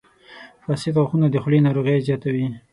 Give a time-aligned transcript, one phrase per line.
[0.63, 2.47] •فاسد غاښونه د خولې ناروغۍ زیاتوي.